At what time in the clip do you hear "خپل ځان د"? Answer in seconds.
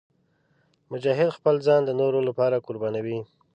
1.37-1.91